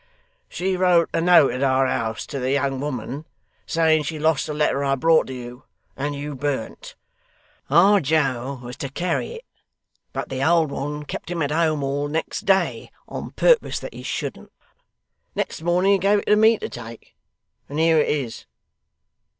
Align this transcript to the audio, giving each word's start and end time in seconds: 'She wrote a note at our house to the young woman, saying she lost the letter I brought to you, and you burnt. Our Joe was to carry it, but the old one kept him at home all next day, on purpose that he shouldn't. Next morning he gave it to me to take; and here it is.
'She 0.49 0.75
wrote 0.75 1.07
a 1.13 1.21
note 1.21 1.51
at 1.51 1.61
our 1.61 1.85
house 1.85 2.25
to 2.25 2.39
the 2.39 2.49
young 2.49 2.79
woman, 2.79 3.23
saying 3.67 4.01
she 4.01 4.17
lost 4.17 4.47
the 4.47 4.53
letter 4.55 4.83
I 4.83 4.95
brought 4.95 5.27
to 5.27 5.33
you, 5.35 5.65
and 5.95 6.15
you 6.15 6.33
burnt. 6.33 6.95
Our 7.69 7.99
Joe 7.99 8.59
was 8.63 8.75
to 8.77 8.89
carry 8.89 9.33
it, 9.33 9.45
but 10.11 10.29
the 10.29 10.43
old 10.43 10.71
one 10.71 11.05
kept 11.05 11.29
him 11.29 11.43
at 11.43 11.51
home 11.51 11.83
all 11.83 12.07
next 12.07 12.45
day, 12.47 12.89
on 13.07 13.29
purpose 13.33 13.77
that 13.79 13.93
he 13.93 14.01
shouldn't. 14.01 14.51
Next 15.35 15.61
morning 15.61 15.91
he 15.91 15.97
gave 15.99 16.17
it 16.17 16.25
to 16.25 16.35
me 16.35 16.57
to 16.57 16.67
take; 16.67 17.15
and 17.69 17.77
here 17.77 17.99
it 17.99 18.09
is. 18.09 18.47